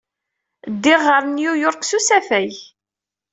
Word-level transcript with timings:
Ddiɣ 0.73 0.99
ɣer 1.09 1.23
New 1.27 1.53
York 1.63 1.81
s 1.85 1.91
usafag. 1.97 2.53